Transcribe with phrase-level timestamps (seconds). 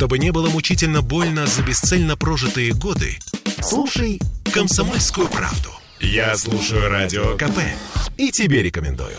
[0.00, 3.18] Чтобы не было мучительно больно за бесцельно прожитые годы,
[3.60, 4.18] слушай
[4.50, 5.68] «Комсомольскую правду».
[6.00, 7.58] Я слушаю Радио КП
[8.16, 9.14] и тебе рекомендую.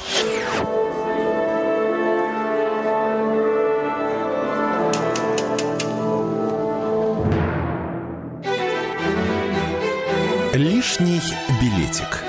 [10.54, 11.22] Лишний
[11.62, 12.24] билетик.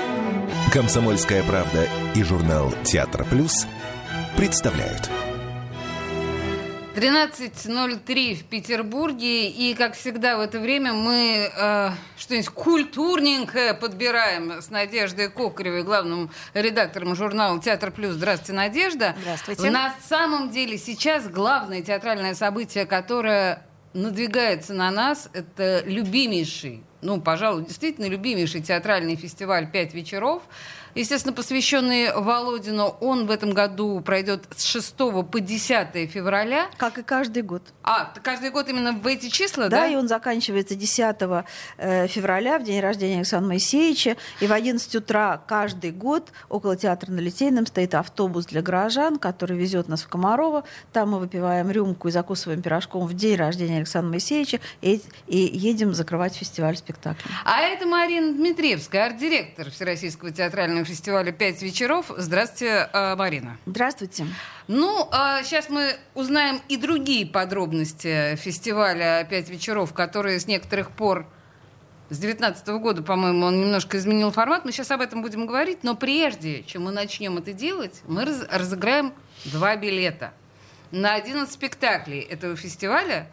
[0.71, 3.65] Комсомольская правда и журнал Театр Плюс
[4.37, 5.09] представляют.
[6.95, 14.69] 13.03 в Петербурге, и, как всегда, в это время мы э, что-нибудь культурненькое подбираем с
[14.69, 18.13] Надеждой Кокаревой, главным редактором журнала «Театр Плюс».
[18.13, 19.15] Здравствуйте, Надежда.
[19.21, 19.71] Здравствуйте.
[19.71, 27.65] На самом деле сейчас главное театральное событие, которое надвигается на нас, это любимейший ну, пожалуй,
[27.65, 30.41] действительно любимейший театральный фестиваль «Пять вечеров»,
[30.95, 32.95] естественно, посвященный Володину.
[33.01, 36.67] Он в этом году пройдет с 6 по 10 февраля.
[36.77, 37.63] Как и каждый год.
[37.83, 39.81] А, каждый год именно в эти числа, да?
[39.81, 41.15] Да, и он заканчивается 10
[41.77, 44.17] э, февраля, в день рождения Александра Моисеевича.
[44.39, 49.57] И в 11 утра каждый год около театра на Литейном стоит автобус для горожан, который
[49.57, 50.63] везет нас в Комарово.
[50.91, 55.93] Там мы выпиваем рюмку и закусываем пирожком в день рождения Александра Моисеевича и, и едем
[55.93, 57.23] закрывать фестиваль спектакля.
[57.45, 62.11] А это Марина Дмитриевская, арт-директор Всероссийского театрального фестиваля «Пять вечеров».
[62.17, 63.57] Здравствуйте, э, Марина.
[63.65, 64.25] Здравствуйте.
[64.67, 71.25] Ну, а сейчас мы узнаем и другие подробности фестиваля «Пять вечеров», которые с некоторых пор
[72.09, 74.65] с 2019 года, по-моему, он немножко изменил формат.
[74.65, 75.79] Мы сейчас об этом будем говорить.
[75.83, 79.13] Но прежде, чем мы начнем это делать, мы раз- разыграем
[79.45, 80.33] два билета
[80.91, 83.27] на один из спектаклей этого фестиваля.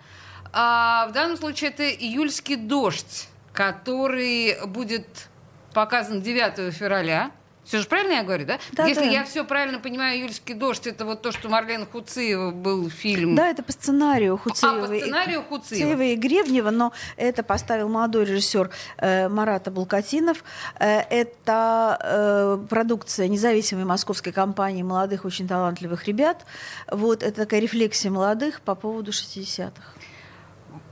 [0.53, 5.29] А в данном случае это «Июльский дождь», который будет
[5.75, 7.33] показан 9 февраля.
[7.65, 8.59] Все же правильно я говорю, да?
[8.73, 9.11] Да, Если да.
[9.11, 13.35] я все правильно понимаю, «Июльский дождь»— это вот то, что Марлен Хуциева был фильм.
[13.35, 14.87] Да, это по сценарию Хуцеевой.
[14.87, 15.91] А, по сценарию Хуциева.
[15.91, 20.43] Хуцеева и Гребнева, но это поставил молодой режиссер э, Марата Булкатинов.
[20.79, 26.45] Э, это э, продукция независимой московской компании молодых, очень талантливых ребят.
[26.91, 30.01] Вот, это такая рефлексия молодых по поводу 60-х.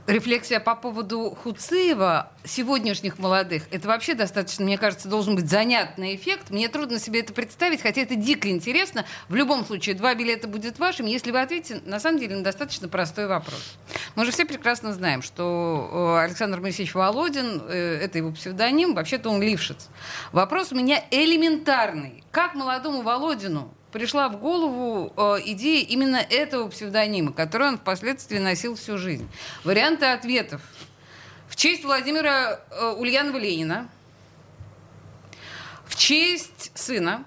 [0.09, 6.49] Рефлексия по поводу Хуциева, сегодняшних молодых, это вообще достаточно, мне кажется, должен быть занятный эффект.
[6.49, 9.05] Мне трудно себе это представить, хотя это дико интересно.
[9.27, 12.87] В любом случае, два билета будет вашим, если вы ответите, на самом деле, на достаточно
[12.87, 13.77] простой вопрос.
[14.15, 19.29] Мы же все прекрасно знаем, что э, Александр Моисеевич Володин, э, это его псевдоним, вообще-то
[19.29, 19.89] он Лившиц.
[20.31, 22.23] Вопрос у меня элементарный.
[22.31, 28.75] Как молодому Володину пришла в голову э, идея именно этого псевдонима, который он впоследствии носил
[28.75, 29.29] всю жизнь.
[29.63, 30.61] Варианты ответов.
[31.47, 33.89] В честь Владимира э, Ульянова Ленина,
[35.85, 37.25] в честь сына,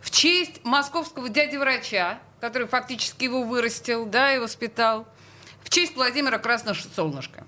[0.00, 5.06] в честь московского дяди-врача, который фактически его вырастил, да, и воспитал,
[5.62, 7.46] в честь Владимира Красносолнышко.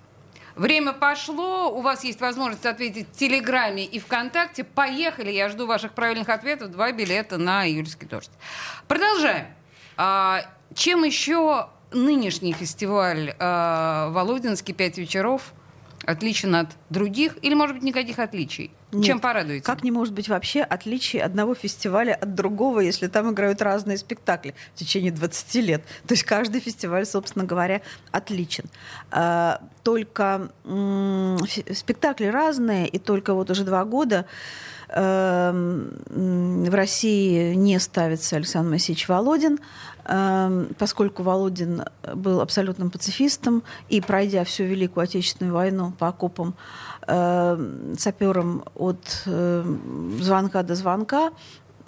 [0.58, 4.64] Время пошло, у вас есть возможность ответить в Телеграме и ВКонтакте.
[4.64, 6.72] Поехали, я жду ваших правильных ответов.
[6.72, 8.32] Два билета на июльский дождь.
[8.88, 9.46] Продолжаем.
[9.96, 10.42] А,
[10.74, 15.52] чем еще нынешний фестиваль а, Володинский «Пять вечеров»
[16.04, 17.36] отличен от других?
[17.42, 18.70] Или, может быть, никаких отличий?
[18.92, 19.04] Нет.
[19.04, 19.64] Чем порадуете?
[19.64, 24.54] Как не может быть вообще отличий одного фестиваля от другого, если там играют разные спектакли
[24.75, 25.84] в течение 20 лет?
[26.06, 27.82] То есть каждый фестиваль, собственно говоря,
[28.12, 28.64] отличен.
[29.10, 30.50] А, Только
[31.75, 34.25] спектакли разные, и только вот уже два года
[34.88, 35.92] эм,
[36.69, 39.59] в России не ставится Александр Моисеевич Володин,
[40.05, 41.84] эм, поскольку Володин
[42.15, 46.55] был абсолютным пацифистом и, пройдя всю Великую Отечественную войну по окопам,
[47.06, 49.77] э, сапером от э,
[50.21, 51.31] звонка до звонка,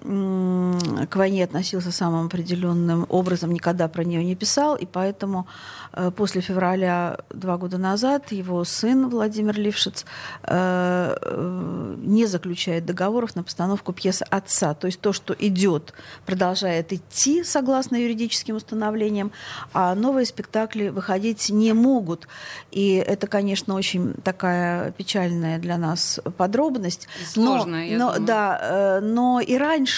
[0.02, 5.46] к войне относился самым определенным образом, никогда про нее не писал, и поэтому
[5.92, 10.06] э, после февраля два года назад его сын Владимир Лившиц
[10.44, 14.72] э, э, не заключает договоров на постановку пьесы отца.
[14.72, 15.92] То есть то, что идет,
[16.24, 19.32] продолжает идти согласно юридическим установлениям,
[19.74, 22.26] а новые спектакли выходить не могут.
[22.70, 27.06] И это, конечно, очень такая печальная для нас подробность.
[27.26, 28.26] Сложная, я но, думаю.
[28.26, 29.89] да, но и раньше,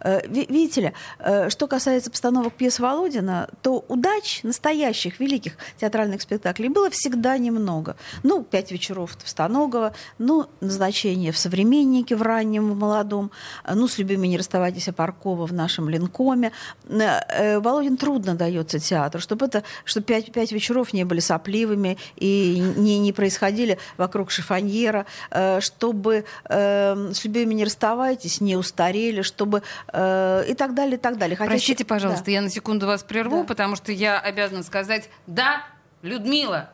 [0.00, 6.22] э, ви- видите ли, э, что касается постановок пьес Володина, то удач настоящих великих театральных
[6.22, 7.96] спектаклей было всегда немного.
[8.22, 13.30] Ну, «Пять вечеров» в Станогово, ну, «Назначение в современнике» в раннем, в молодом,
[13.64, 16.52] э, ну, «С любимой не расставайтесь» Паркова в нашем Линкоме.
[16.88, 21.96] Э, э, Володин трудно дается театру, чтобы это, чтобы пять, пять вечеров не были сопливыми
[22.16, 29.22] и не, не происходили вокруг шифоньера, э, чтобы э, с любимыми не расставайтесь, не устарели,
[29.30, 29.62] чтобы
[29.92, 31.36] э, и так далее, и так далее.
[31.36, 32.30] Хотя Простите, пожалуйста, да.
[32.32, 33.44] я на секунду вас прерву, Да.
[33.46, 35.62] потому что я обязана сказать, да,
[36.02, 36.70] Людмила,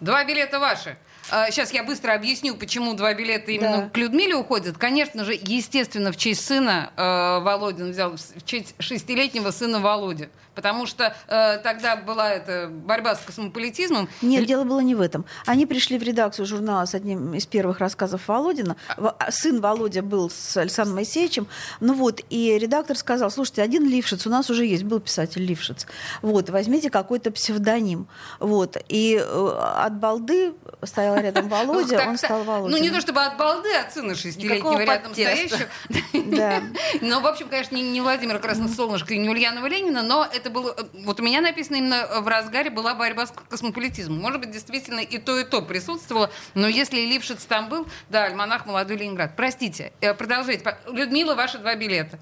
[0.00, 0.96] два билета ваши.
[1.28, 3.88] Сейчас а, я быстро объясню, почему два билета именно да.
[3.88, 4.76] к Людмиле уходят.
[4.76, 10.86] Конечно же, естественно, в честь сына э, Володин взял, в честь шестилетнего сына Володи потому
[10.86, 14.08] что э, тогда была эта борьба с космополитизмом.
[14.22, 15.24] Нет, дело было не в этом.
[15.46, 18.76] Они пришли в редакцию журнала с одним из первых рассказов Володина.
[18.96, 19.30] А...
[19.30, 21.46] Сын Володя был с Александром Моисеевичем.
[21.80, 25.86] Ну вот, и редактор сказал, слушайте, один Лившиц у нас уже есть, был писатель Лившиц.
[26.22, 28.06] Вот, возьмите какой-то псевдоним.
[28.38, 32.76] Вот, и э, от балды стоял рядом Володя, он стал Володя.
[32.76, 35.68] Ну, не то чтобы от балды, от сына шестилетнего рядом стоящего.
[37.00, 40.76] Ну, в общем, конечно, не Владимир Красносолнышко и не Ульянова Ленина, но это было...
[41.04, 44.20] Вот у меня написано именно в разгаре была борьба с космополитизмом.
[44.20, 46.30] Может быть, действительно и то, и то присутствовало.
[46.54, 49.32] Но если Лившиц там был, да, альманах «Молодой Ленинград».
[49.36, 50.76] Простите, э, продолжайте.
[50.86, 52.18] Людмила, ваши два билета.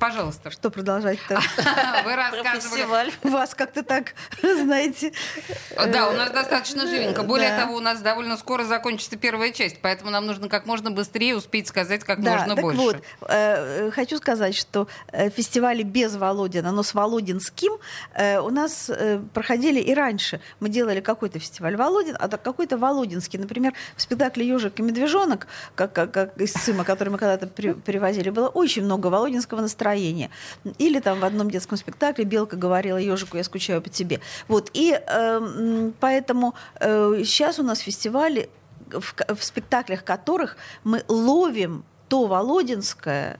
[0.00, 0.50] Пожалуйста.
[0.50, 1.34] Что продолжать-то?
[2.04, 3.12] Вы рассказывали.
[3.22, 5.12] Вас как-то так, знаете...
[5.76, 7.22] Да, у нас достаточно живенько.
[7.22, 11.36] Более того, у нас довольно скоро закончится первая часть, поэтому нам нужно как можно быстрее
[11.36, 12.80] успеть сказать как можно больше.
[12.80, 12.96] вот,
[13.28, 17.72] э, хочу сказать, что э, фестивали без Володина, но с Володинским
[18.14, 18.90] э, у нас
[19.34, 20.40] проходили и раньше.
[20.60, 23.38] Мы делали какой-то фестиваль Володин, а какой-то Володинский.
[23.38, 27.74] Например, в спектакле «Ежик и медвежонок», как, как, как из ЦИМа, который мы когда-то при,
[27.74, 30.30] привозили, было очень много Володинского настроения настроение.
[30.78, 34.20] Или там в одном детском спектакле Белка говорила ежику, я скучаю по тебе.
[34.48, 34.70] Вот.
[34.72, 38.48] И э, поэтому э, сейчас у нас фестивали,
[38.90, 43.38] в, в спектаклях которых мы ловим то Володинское,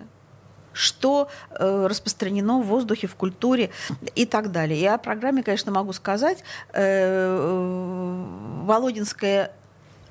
[0.72, 3.70] что э, распространено в воздухе, в культуре
[4.14, 4.78] и так далее.
[4.80, 6.44] И о программе, конечно, могу сказать.
[6.72, 9.50] Э, э Володинское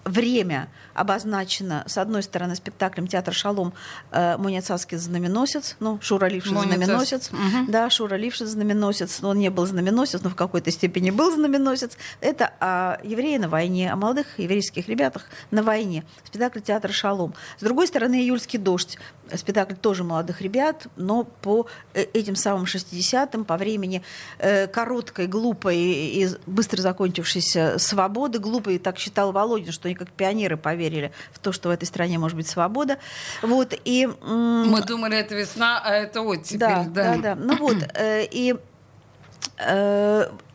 [0.05, 3.73] время обозначено, с одной стороны, спектаклем «Театр Шалом»
[4.11, 7.65] э, Муницацкий знаменосец, ну, Шура Лившин знаменосец, угу.
[7.67, 11.97] да, Шура Лившин знаменосец, но он не был знаменосец, но в какой-то степени был знаменосец.
[12.21, 16.03] Это о евреи на войне, о молодых еврейских ребятах на войне.
[16.23, 17.33] Спектакль «Театр Шалом».
[17.57, 18.97] С другой стороны, «Июльский дождь»,
[19.37, 24.01] спектакль тоже молодых ребят, но по э, этим самым 60-м, по времени
[24.39, 30.57] э, короткой, глупой и быстро закончившейся свободы, глупой, так считал Володин, что они как пионеры
[30.57, 32.97] поверили в то, что в этой стране может быть свобода.
[33.41, 36.59] Вот, и, Мы думали, это весна, а это оттепель.
[36.59, 37.17] Да, да, да.
[37.17, 37.35] да.
[37.35, 38.55] Ну вот, э, и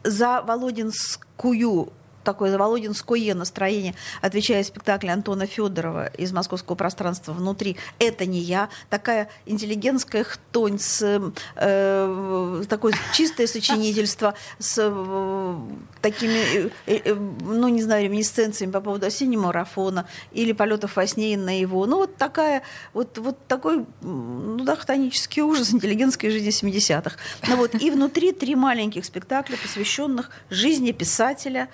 [0.05, 1.93] за Володинскую
[2.25, 7.77] такое володинское настроение, отвечая спектакль Антона Федорова из московского пространства внутри.
[7.99, 8.69] Это не я.
[8.91, 11.23] Такая интеллигентская хтонь с
[11.57, 15.57] э, такое чистое сочинительство с э,
[16.01, 21.37] такими, э, э, ну не знаю, реминисценциями по поводу осеннего марафона или полетов во сне
[21.37, 21.87] на его.
[21.87, 22.63] Ну вот такая,
[22.93, 27.17] вот, вот такой, ну да, хтонический ужас интеллигентской жизни 70-х.
[27.49, 31.69] Ну вот, и внутри три маленьких спектакля, посвященных жизни писателя,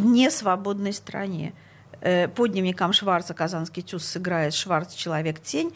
[0.00, 1.52] несвободной стране.
[2.00, 5.72] Э, по дневникам Шварца «Казанский тюз» сыграет Шварц «Человек-тень».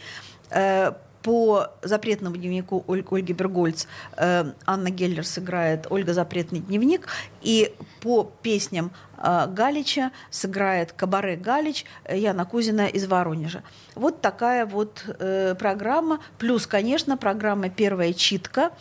[0.50, 0.92] Э,
[1.22, 3.86] по запретному дневнику Ольги Бергольц
[4.16, 7.08] э, Анна Геллер сыграет Ольга Запретный дневник.
[7.42, 13.62] И по песням Галича сыграет Кабаре Галич Яна Кузина из Воронежа.
[13.94, 15.04] Вот такая вот
[15.58, 16.20] программа.
[16.38, 18.72] Плюс, конечно, программа «Первая читка»,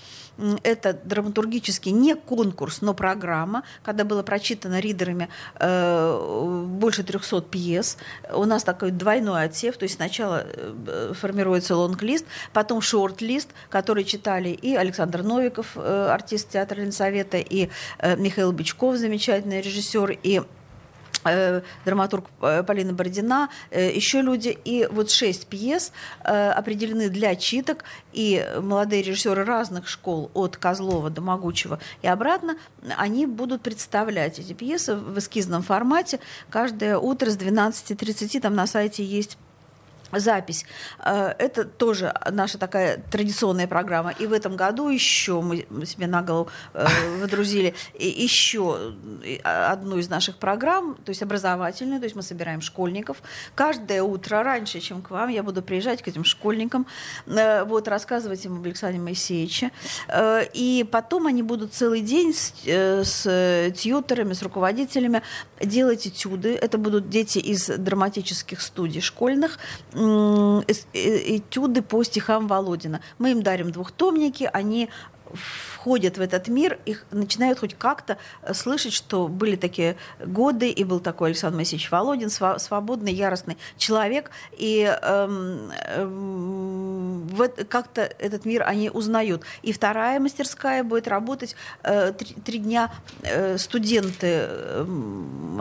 [0.63, 7.97] это драматургически не конкурс, но программа, когда было прочитано ридерами э, больше 300 пьес.
[8.33, 14.49] У нас такой двойной отсев, то есть сначала э, формируется лонг-лист, потом шорт-лист, который читали
[14.49, 17.69] и Александр Новиков, э, артист театра Ленсовета, и
[17.99, 18.15] э,
[18.49, 20.41] Михаил Бичков, замечательный режиссер, и
[21.25, 24.57] Э, драматург э, Полина Бородина, э, еще люди.
[24.63, 25.91] И вот шесть пьес
[26.23, 32.55] определены для читок, и молодые режиссеры разных школ, от Козлова до Могучего и обратно,
[32.97, 38.39] они будут представлять эти пьесы в эскизном формате каждое утро с 12.30.
[38.39, 39.37] Там на сайте есть
[40.11, 40.65] запись.
[40.99, 44.11] Э, это тоже наша такая традиционная программа.
[44.11, 46.87] И в этом году еще мы себе на голову э,
[47.19, 48.93] выдрузили еще
[49.43, 53.17] одну из наших программ, то есть образовательную, то есть мы собираем школьников.
[53.55, 56.85] Каждое утро, раньше, чем к вам, я буду приезжать к этим школьникам,
[57.27, 59.71] э, вот, рассказывать им об Александре Моисеевиче.
[60.53, 65.21] И потом они будут целый день с, с тьютерами, с руководителями
[65.61, 66.55] делать этюды.
[66.55, 69.59] Это будут дети из драматических студий школьных,
[70.93, 73.01] этюды по стихам Володина.
[73.17, 74.89] Мы им дарим двухтомники, они
[75.89, 78.19] входят в этот мир, их начинают хоть как-то
[78.53, 84.83] слышать, что были такие годы, и был такой Александр Моисеевич Володин, свободный, яростный человек, и
[84.83, 87.29] эм, эм,
[87.67, 89.41] как-то этот мир они узнают.
[89.63, 92.91] И вторая мастерская будет работать э, три, три дня.
[93.23, 94.83] Э, студенты, э,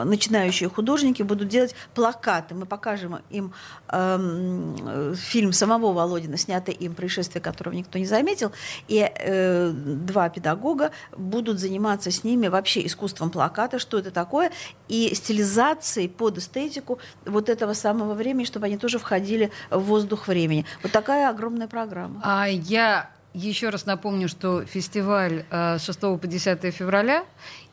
[0.05, 2.55] начинающие художники будут делать плакаты.
[2.55, 3.55] Мы покажем им
[3.89, 8.53] э, фильм самого Володина, снятый им «Происшествие, которого никто не заметил»,
[8.89, 14.51] и э, два педагога будут заниматься с ними вообще искусством плаката, что это такое,
[14.89, 20.65] и стилизацией под эстетику вот этого самого времени, чтобы они тоже входили в воздух времени.
[20.83, 22.21] Вот такая огромная программа.
[22.25, 27.25] А я еще раз напомню, что фестиваль э, с 6 по 10 февраля,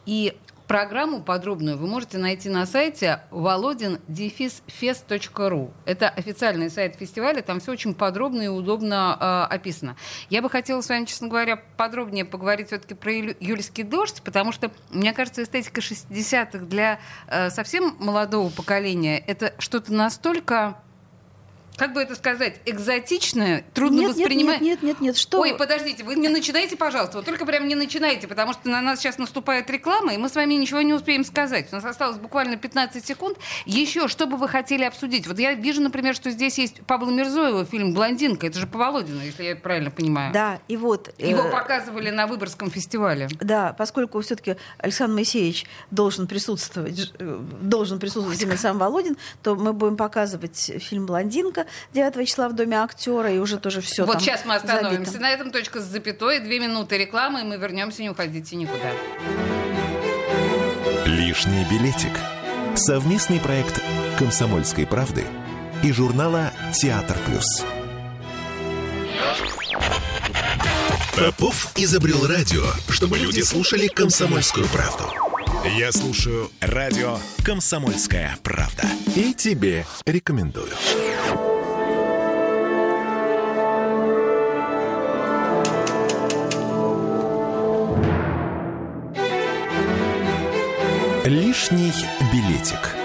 [0.05, 0.37] и
[0.67, 5.71] Программу подробную вы можете найти на сайте volodin-fest.ru.
[5.85, 9.95] Это официальный сайт фестиваля, там все очень подробно и удобно э, описано.
[10.29, 14.71] Я бы хотела с вами, честно говоря, подробнее поговорить все-таки про Юльский дождь, потому что,
[14.89, 20.79] мне кажется, эстетика 60-х для э, совсем молодого поколения это что-то настолько
[21.77, 24.61] как бы это сказать, экзотичное, трудно нет, воспринимать.
[24.61, 25.41] Нет, нет, нет, нет, что?
[25.41, 28.99] Ой, подождите, вы не начинайте, пожалуйста, вот только прям не начинайте, потому что на нас
[28.99, 31.67] сейчас наступает реклама, и мы с вами ничего не успеем сказать.
[31.71, 33.37] У нас осталось буквально 15 секунд.
[33.65, 35.27] Еще, что бы вы хотели обсудить?
[35.27, 38.47] Вот я вижу, например, что здесь есть Павла Мирзоева фильм «Блондинка».
[38.47, 40.33] Это же по Володину, если я правильно понимаю.
[40.33, 41.13] Да, и вот...
[41.17, 41.51] Его э...
[41.51, 43.27] показывали на Выборгском фестивале.
[43.39, 49.73] Да, поскольку все-таки Александр Моисеевич должен присутствовать, э, должен присутствовать именно сам Володин, то мы
[49.73, 54.45] будем показывать фильм «Блондинка», 9 числа в Доме актера, и уже тоже все Вот сейчас
[54.45, 55.11] мы остановимся.
[55.11, 55.21] Забито.
[55.21, 56.39] На этом точка с запятой.
[56.39, 58.91] Две минуты рекламы, и мы вернемся, не уходите никуда.
[61.05, 62.11] Лишний билетик.
[62.75, 63.81] Совместный проект
[64.17, 65.23] «Комсомольской правды»
[65.83, 67.63] и журнала «Театр плюс».
[71.17, 75.05] Попов изобрел радио, чтобы люди слушали комсомольскую правду.
[75.77, 78.83] Я слушаю радио «Комсомольская правда».
[79.15, 80.71] И тебе рекомендую.
[91.25, 91.91] Лишний
[92.31, 92.95] билетик.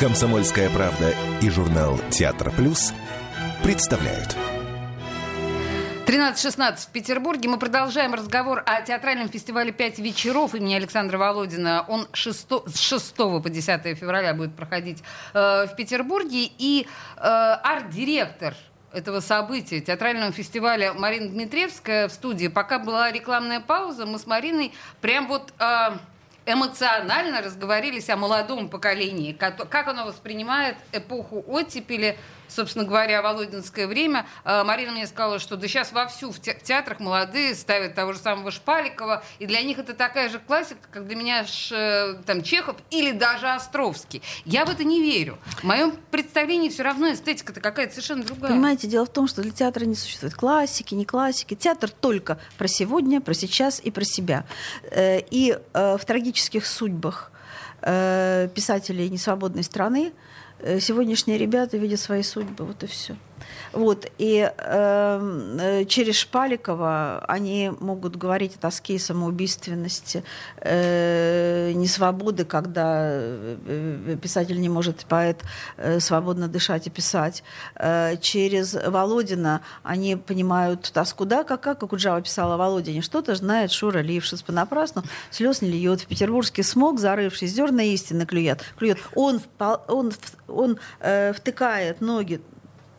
[0.00, 2.94] Комсомольская правда и журнал Театр Плюс
[3.62, 4.34] представляют.
[6.06, 7.50] 13.16 в Петербурге.
[7.50, 11.84] Мы продолжаем разговор о театральном фестивале «Пять вечеров» имени Александра Володина.
[11.88, 15.02] Он 6, с 6 по 10 февраля будет проходить
[15.34, 16.50] э, в Петербурге.
[16.56, 16.86] И
[17.18, 18.54] э, арт-директор
[18.94, 22.48] этого события, театрального фестиваля Марина Дмитриевская в студии.
[22.48, 25.52] Пока была рекламная пауза, мы с Мариной прям вот...
[25.58, 25.98] Э,
[26.46, 32.18] эмоционально разговорились о молодом поколении, как, оно воспринимает эпоху оттепели,
[32.48, 34.26] собственно говоря, Володинское время.
[34.44, 38.50] А, Марина мне сказала, что да сейчас вовсю в театрах молодые ставят того же самого
[38.50, 43.12] Шпаликова, и для них это такая же классика, как для меня ш, там, Чехов или
[43.12, 44.22] даже Островский.
[44.44, 45.38] Я в это не верю.
[45.58, 48.52] В моем представлении все равно эстетика-то какая-то совершенно другая.
[48.52, 51.54] Понимаете, дело в том, что для театра не существует классики, не классики.
[51.54, 54.44] Театр только про сегодня, про сейчас и про себя.
[54.90, 57.32] Э, и э, в трагических судьбах
[57.82, 60.31] э, писателей несвободной страны Э,
[60.80, 63.16] сегодняшние ребята видят свои судьбы, вот и все.
[63.72, 70.24] Вот, и эм, э, через Шпаликова они могут говорить о тоске и самоубийственности,
[70.58, 75.42] э, несвободы, когда э, писатель не может, поэт,
[75.76, 77.42] э, свободно дышать и писать.
[77.76, 83.98] Э, через Володина они понимают тоску, да, как, как Куджава писала Володине, что-то знает Шура
[83.98, 88.64] Лившиц понапрасну, слез не льет, в петербургский смог, зарывшись, зерна истины клюет.
[88.78, 88.98] клюет.
[89.14, 89.40] Он,
[89.88, 90.12] он,
[90.48, 92.40] он э, втыкает ноги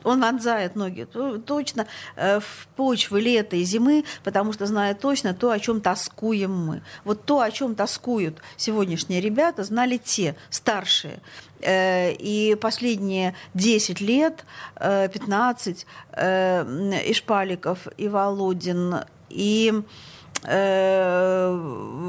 [0.04, 1.08] он вонзает ноги
[1.46, 6.52] точно э, в почвы лета и зимы, потому что знает точно то, о чем тоскуем
[6.52, 6.82] мы.
[7.04, 11.20] Вот то, о чем тоскуют сегодняшние ребята, знали те, старшие.
[11.62, 14.46] Э, и последние 10 лет,
[14.80, 18.96] 15, э, и Шпаликов, и Володин,
[19.30, 19.74] и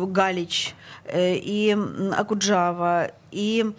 [0.06, 0.74] Галич,
[1.14, 1.76] и
[2.16, 3.72] Акуджава, и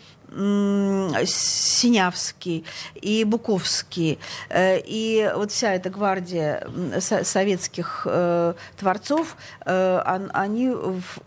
[1.26, 2.66] Синявский
[2.96, 6.68] и Буковский, э, и вот вся эта гвардия
[7.00, 10.02] советских э, творцов, э,
[10.34, 10.76] они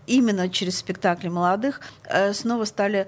[0.06, 1.80] именно через спектакли молодых
[2.32, 3.06] снова стали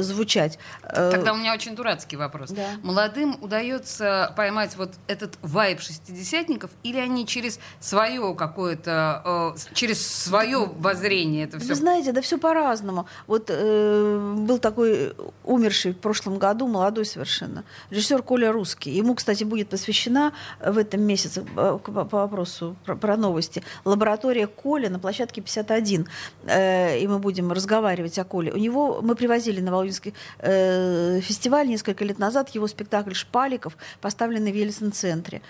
[0.00, 0.58] звучать.
[0.82, 2.50] Тогда у меня очень дурацкий вопрос.
[2.50, 2.62] Да.
[2.82, 11.44] Молодым удается поймать вот этот вайб шестидесятников, или они через свое какое-то, через свое воззрение
[11.44, 11.68] это все?
[11.68, 13.06] Вы знаете, да все по-разному.
[13.26, 15.12] Вот был такой э,
[15.44, 18.90] умерший в прошлом году, молодой совершенно, режиссер Коля Русский.
[18.90, 20.32] Ему, кстати, будет посвящена
[20.64, 26.08] в этом месяце по, по вопросу про, про новости лаборатория Коля на площадке 51.
[26.46, 28.52] И мы будем разговаривать о Коле.
[28.52, 34.54] У него мы привозили на Володинский фестиваль несколько лет назад его спектакль «Шпаликов», поставленный в
[34.54, 35.42] Ельцин-центре.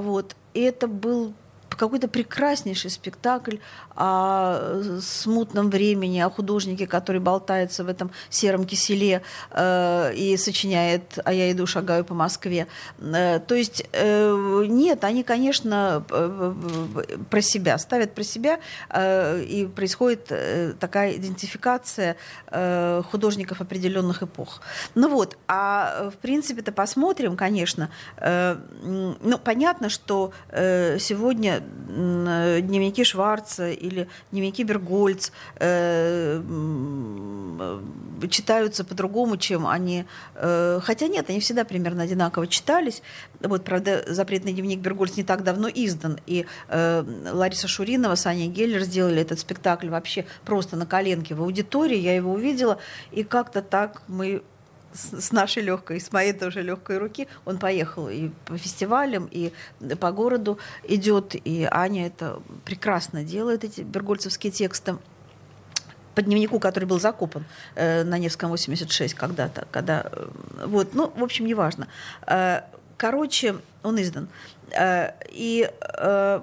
[0.00, 0.36] Вот.
[0.54, 1.34] И это был
[1.76, 3.56] какой-то прекраснейший спектакль
[3.96, 11.32] о смутном времени, о художнике, который болтается в этом сером киселе э, и сочиняет «А
[11.32, 12.66] я иду, шагаю по Москве».
[12.98, 16.54] Э, то есть э, нет, они, конечно, э,
[17.30, 18.58] про себя, ставят про себя,
[18.90, 22.16] э, и происходит э, такая идентификация
[22.48, 24.60] э, художников определенных эпох.
[24.94, 27.90] Ну вот, а в принципе-то посмотрим, конечно.
[28.16, 36.42] Э, ну, понятно, что э, сегодня Э, дневники Шварца или дневники Бергольц э,
[38.30, 40.04] читаются по-другому, чем они...
[40.34, 43.02] Э, хотя нет, они всегда примерно одинаково читались.
[43.40, 46.18] Вот, правда, запретный дневник Бергольц не так давно издан.
[46.26, 51.98] И э, Лариса Шуринова, Саня Геллер сделали этот спектакль вообще просто на коленке в аудитории.
[51.98, 52.78] Я его увидела,
[53.12, 54.42] и как-то так мы
[54.94, 59.52] с нашей легкой, с моей тоже легкой руки, он поехал и по фестивалям, и
[60.00, 64.96] по городу идет, и Аня это прекрасно делает, эти бергольцевские тексты
[66.14, 70.28] по дневнику, который был закопан э, на Невском 86 когда-то, когда, э,
[70.66, 71.88] вот, ну, в общем, неважно.
[72.26, 72.60] Э,
[72.96, 74.28] короче, он издан.
[74.70, 76.40] Э, и э,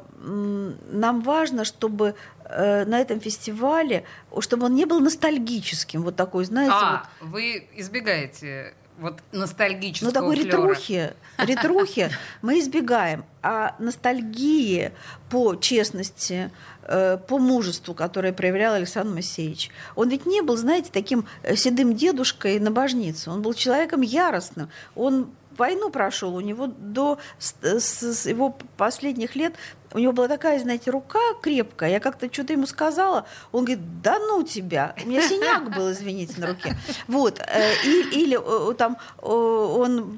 [0.91, 2.15] нам важно, чтобы
[2.57, 4.03] на этом фестивале,
[4.39, 6.73] чтобы он не был ностальгическим, вот такой, знаете.
[6.75, 7.29] А, вот...
[7.29, 10.47] вы избегаете вот ностальгического Ну, такой флёра.
[10.47, 13.25] ретрухи, ретрухи мы избегаем.
[13.41, 14.91] А ностальгии
[15.29, 16.51] по честности,
[16.83, 19.71] э, по мужеству, которое проявлял Александр Моисеевич.
[19.95, 23.31] Он ведь не был, знаете, таким э, седым дедушкой на божнице.
[23.31, 24.69] Он был человеком яростным.
[24.93, 25.31] Он
[25.61, 29.53] войну прошел, у него до с, его последних лет
[29.93, 31.91] у него была такая, знаете, рука крепкая.
[31.91, 33.25] Я как-то что-то ему сказала.
[33.51, 34.95] Он говорит, да ну тебя.
[35.03, 36.77] У меня синяк был, извините, на руке.
[37.07, 37.39] Вот.
[37.39, 40.17] Э, и, или э, там он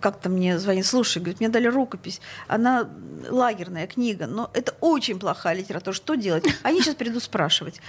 [0.00, 2.20] как-то мне звонит, слушай, говорит, мне дали рукопись.
[2.48, 2.88] Она
[3.28, 5.94] лагерная книга, но это очень плохая литература.
[5.94, 6.44] Что делать?
[6.62, 7.80] Они сейчас придут спрашивать.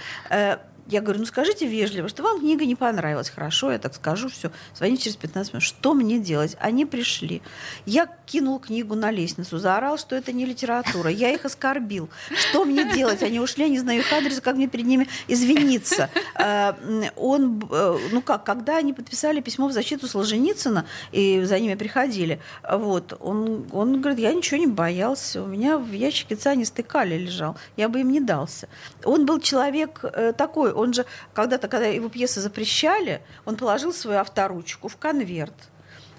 [0.90, 3.30] Я говорю, ну скажите вежливо, что вам книга не понравилась.
[3.30, 4.50] Хорошо, я так скажу, все.
[4.74, 5.62] Звоните через 15 минут.
[5.62, 6.56] Что мне делать?
[6.60, 7.42] Они пришли.
[7.86, 11.10] Я кинул книгу на лестницу, заорал, что это не литература.
[11.10, 12.08] Я их оскорбил.
[12.34, 13.22] Что мне делать?
[13.22, 16.10] Они ушли, я не знаю их адреса, как мне перед ними извиниться.
[16.34, 16.76] А,
[17.16, 22.40] он, э, ну как, когда они подписали письмо в защиту Солженицына, и за ними приходили,
[22.68, 27.56] вот, он, он говорит, я ничего не боялся, у меня в ящике цианистый калий лежал,
[27.76, 28.68] я бы им не дался.
[29.04, 34.20] Он был человек э, такой, он же когда-то, когда его пьесы запрещали, он положил свою
[34.20, 35.54] авторучку в конверт,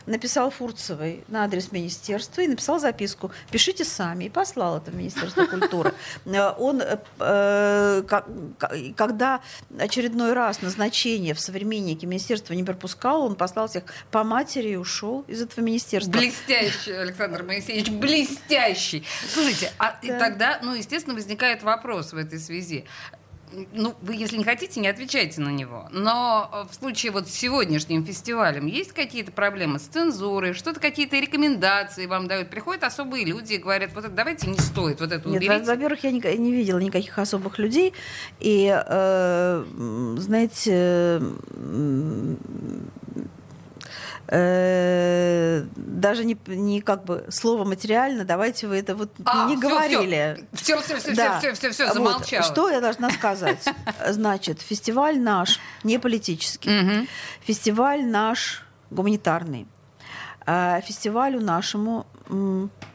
[0.06, 5.46] написал Фурцевой на адрес министерства и написал записку «Пишите сами» и послал это в Министерство
[5.46, 5.94] культуры.
[6.26, 8.04] Э, он, э,
[8.96, 9.42] когда
[9.78, 15.24] очередной раз назначение в современнике министерства не пропускал, он послал всех по матери и ушел
[15.28, 16.12] из этого министерства.
[16.12, 19.04] Блестящий, Александр Моисеевич, блестящий.
[19.34, 20.20] Слушайте, а да.
[20.20, 22.86] тогда, ну, естественно, возникает вопрос в этой связи
[23.74, 25.88] ну, вы, если не хотите, не отвечайте на него.
[25.92, 31.18] Но э, в случае вот с сегодняшним фестивалем есть какие-то проблемы с цензурой, что-то какие-то
[31.20, 32.50] рекомендации вам дают?
[32.50, 35.54] Приходят особые люди и говорят, вот это давайте не стоит, вот это уберите.
[35.54, 37.94] Нет, во-первых, я не, не видела никаких особых людей.
[38.40, 39.66] И, э,
[40.18, 41.22] знаете,
[44.32, 49.68] э, даже не, не как бы слово материально, давайте вы это вот а, не все,
[49.68, 50.48] говорили.
[50.54, 51.40] Все, все, все, да.
[51.40, 52.42] все, все, все, все, замолчала.
[52.42, 52.52] Вот.
[52.52, 53.64] Что я должна сказать?
[54.08, 57.08] Значит, фестиваль наш не политический,
[57.42, 59.68] фестиваль наш гуманитарный.
[60.46, 62.08] А фестивалю нашему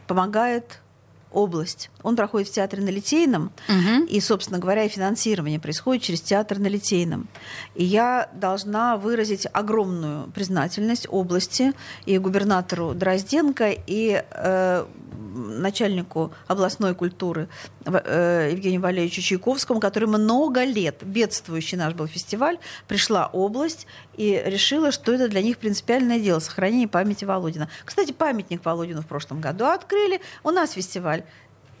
[0.07, 0.81] помогает
[1.31, 1.89] область.
[2.07, 4.05] Он проходит в театре на Литейном, угу.
[4.05, 7.27] и, собственно говоря, и финансирование происходит через театр на Литейном.
[7.75, 11.73] И я должна выразить огромную признательность области
[12.05, 14.85] и губернатору Дрозденко, и э,
[15.37, 17.49] начальнику областной культуры
[17.85, 24.93] э, Евгению Валерьевичу Чайковскому, который много лет, бедствующий наш был фестиваль, пришла область и решила,
[24.93, 27.67] что это для них принципиальное дело, сохранение памяти Володина.
[27.83, 30.21] Кстати, памятник Володину в прошлом году открыли.
[30.43, 31.23] У нас фестиваль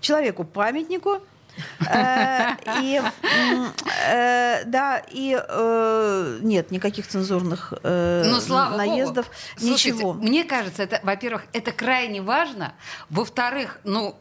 [0.01, 1.21] человеку-памятнику,
[1.79, 3.01] э, и
[4.07, 8.39] э, да, и э, нет никаких цензурных ну,
[8.77, 9.29] наездов,
[9.59, 9.99] ничего.
[9.99, 12.73] Слушайте, мне кажется, это, во-первых, это крайне важно.
[13.09, 14.15] Во-вторых, ну,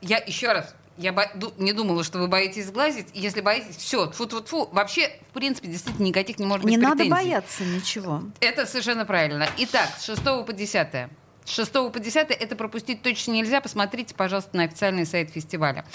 [0.00, 1.30] я еще раз Я бо...
[1.58, 3.06] не думала, что вы боитесь сглазить.
[3.14, 4.68] Если боитесь, все, тфу-тфу-тфу.
[4.72, 7.08] Вообще, в принципе, действительно никаких не может быть Не претензий.
[7.08, 8.22] надо бояться ничего.
[8.40, 9.48] Это совершенно правильно.
[9.58, 11.08] Итак, с 6 по 10.
[11.48, 13.62] С 6 по 10 это пропустить точно нельзя.
[13.62, 15.86] Посмотрите, пожалуйста, на официальный сайт фестиваля.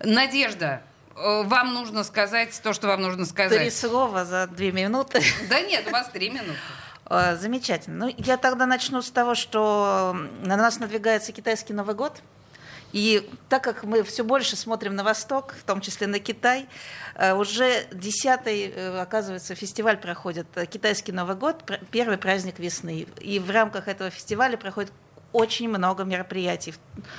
[0.00, 0.82] Надежда,
[1.16, 3.58] э, вам нужно сказать то, что вам нужно сказать.
[3.58, 5.22] Три слова за две минуты.
[5.48, 6.58] Да нет, у вас три минуты.
[7.08, 8.06] Э, замечательно.
[8.06, 12.20] Ну, я тогда начну с того, что на нас надвигается китайский Новый год.
[12.92, 16.66] И так как мы все больше смотрим на Восток, в том числе на Китай,
[17.14, 23.06] э, уже десятый, э, оказывается, фестиваль проходит «Китайский Новый год», первый праздник весны.
[23.20, 24.92] И в рамках этого фестиваля проходит
[25.32, 26.74] очень много мероприятий,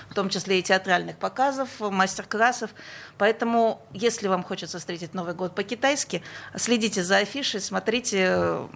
[0.10, 2.72] в том числе и театральных показов, мастер-классов.
[3.18, 6.24] Поэтому, если вам хочется встретить Новый год по-китайски,
[6.56, 8.68] следите за афишей, смотрите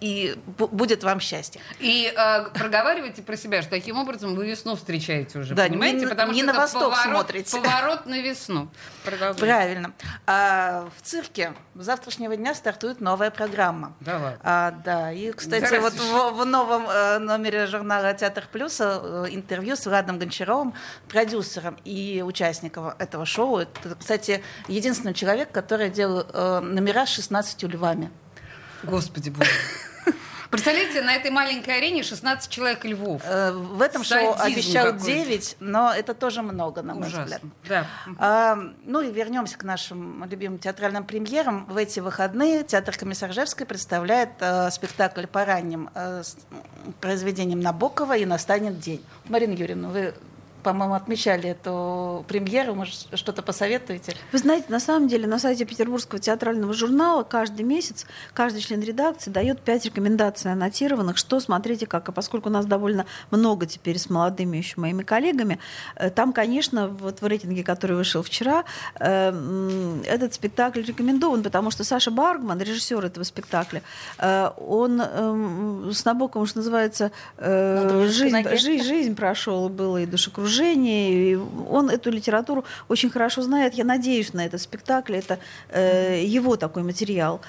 [0.00, 1.60] и будет вам счастье.
[1.80, 6.00] И э, проговаривайте про себя, что таким образом вы весну встречаете уже, да, понимаете?
[6.00, 7.56] Не, Потому не что на восток поворот, смотрите.
[7.56, 8.68] Поворот на весну.
[9.04, 9.92] Правильно.
[10.26, 13.94] А, в цирке с завтрашнего дня стартует новая программа.
[14.00, 14.38] Да ладно.
[14.42, 19.26] А, да, и, кстати, Да вот в, в новом э, номере журнала «Театр Плюса» э,
[19.30, 20.74] интервью с Владом Гончаровым,
[21.08, 23.58] продюсером и участником этого шоу.
[23.58, 28.10] Это, кстати, единственный человек, который делал э, номера с 16 львами.
[28.82, 29.50] Господи боже.
[30.50, 33.20] Представляете, на этой маленькой арене 16 человек львов.
[33.24, 35.04] Э, в этом Садизм шоу какой-то.
[35.04, 37.24] 9, но это тоже много, на мой Ужасно.
[37.24, 37.42] взгляд.
[37.68, 37.86] Да.
[38.18, 41.66] А, ну и вернемся к нашим любимым театральным премьерам.
[41.66, 46.22] В эти выходные театр Комиссаржевской представляет э, спектакль по ранним э,
[47.00, 49.04] произведениям Набокова «И настанет день».
[49.28, 50.14] Марина Юрьевна, вы,
[50.68, 52.74] по-моему, отмечали эту премьеру.
[52.74, 54.14] Может, что-то посоветуете?
[54.32, 58.04] Вы знаете, на самом деле на сайте Петербургского театрального журнала каждый месяц
[58.34, 62.10] каждый член редакции дает пять рекомендаций аннотированных, что смотрите как.
[62.10, 65.58] И поскольку у нас довольно много теперь с молодыми еще моими коллегами,
[65.96, 68.64] э, там, конечно, вот в рейтинге, который вышел вчера,
[69.00, 73.82] э, этот спектакль рекомендован, потому что Саша Баргман, режиссер этого спектакля,
[74.18, 81.36] э, он эм, с Набоковым, что называется, жизнь, жизнь, жизнь прошел, было и душекружение, и
[81.70, 83.74] он эту литературу очень хорошо знает.
[83.74, 85.38] Я надеюсь на этот спектакль, это
[85.70, 87.40] э, его такой материал.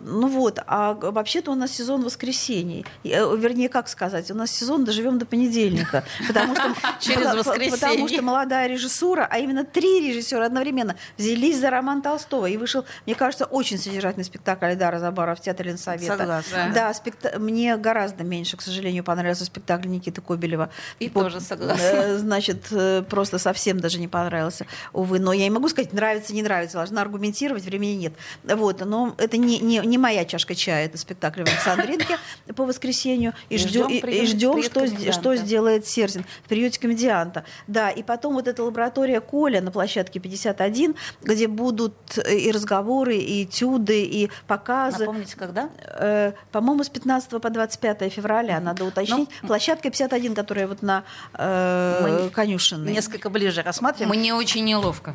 [0.00, 2.84] Ну вот, а вообще-то у нас сезон воскресений.
[3.04, 6.04] Э, Вернее, как сказать, у нас сезон доживем до понедельника.
[6.26, 7.70] Потому что, Через воскресенье.
[7.78, 12.46] Потому что молодая режиссура, а именно три режиссера одновременно взялись за роман Толстого.
[12.46, 16.16] И вышел, мне кажется, очень содержательный спектакль Айдара Забара в Театре Ленсовета.
[16.18, 16.70] Согласна.
[16.74, 20.70] Да, спекта- мне гораздо меньше, к сожалению, понравился спектакль Никиты Кобелева.
[20.98, 21.82] И По- тоже согласна.
[21.82, 25.20] э, Значит, э, просто совсем даже не понравился, увы.
[25.20, 26.78] Но я не могу сказать, нравится, не нравится.
[26.78, 28.14] Должна аргументировать, времени нет.
[28.42, 32.18] Вот, но это не, не, не моя чашка чая, это спектакль в Александринке
[32.56, 33.32] по воскресенью.
[33.48, 35.12] И И ждем, и, прием- ждем что, комедианта.
[35.12, 37.44] что сделает Серзин в приюте комедианта.
[37.68, 41.94] Да, и потом вот эта лаборатория Коля на площадке 51, где будут
[42.28, 45.00] и разговоры, и этюды, и показы.
[45.00, 45.70] Напомните, когда?
[45.86, 49.28] Э, по-моему, с 15 по 25 февраля, надо уточнить.
[49.42, 52.92] Ну, Площадка 51, которая вот на э, конюшенной.
[52.92, 54.18] Несколько ближе рассматриваем.
[54.18, 55.14] Мне очень неловко.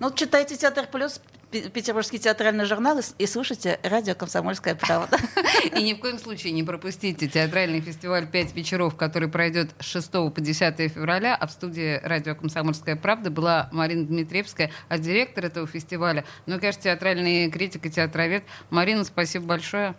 [0.00, 5.18] Ну, читайте «Театр плюс», Пе- Петербургский театральный журнал и слушайте радио «Комсомольская правда».
[5.76, 10.10] И ни в коем случае не пропустите театральный фестиваль «Пять вечеров», который пройдет с 6
[10.10, 11.36] по 10 февраля.
[11.36, 16.82] А в студии радио «Комсомольская правда» была Марина Дмитриевская, а директор этого фестиваля, ну, конечно,
[16.82, 18.42] театральный критик и театровед.
[18.70, 19.94] Марина, спасибо большое.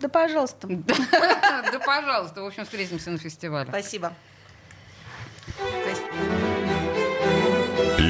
[0.00, 0.66] Да, пожалуйста.
[0.68, 2.42] Да, пожалуйста.
[2.42, 3.68] В общем, встретимся на фестивале.
[3.70, 4.12] Спасибо.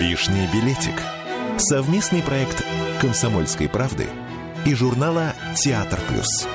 [0.01, 0.95] Лишний билетик.
[1.59, 2.65] Совместный проект
[3.03, 4.09] «Комсомольской правды»
[4.65, 6.49] и журнала «Театр плюс».